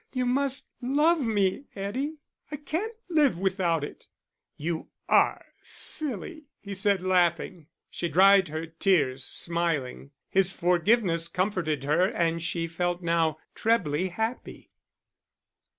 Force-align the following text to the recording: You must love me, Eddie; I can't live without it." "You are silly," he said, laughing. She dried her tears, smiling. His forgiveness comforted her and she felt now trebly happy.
You 0.13 0.25
must 0.25 0.67
love 0.81 1.21
me, 1.21 1.65
Eddie; 1.75 2.17
I 2.49 2.55
can't 2.55 2.95
live 3.07 3.37
without 3.37 3.83
it." 3.83 4.07
"You 4.57 4.87
are 5.07 5.45
silly," 5.61 6.45
he 6.59 6.73
said, 6.73 7.03
laughing. 7.03 7.67
She 7.91 8.09
dried 8.09 8.47
her 8.47 8.65
tears, 8.65 9.23
smiling. 9.23 10.09
His 10.27 10.51
forgiveness 10.51 11.27
comforted 11.27 11.83
her 11.83 12.07
and 12.09 12.41
she 12.41 12.65
felt 12.65 13.03
now 13.03 13.37
trebly 13.53 14.07
happy. 14.09 14.71